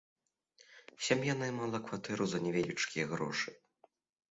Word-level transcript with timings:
Сям'я 1.07 1.35
наймала 1.41 1.83
кватэру 1.91 2.25
за 2.33 2.43
невялічкія 2.47 3.05
грошы. 3.15 3.49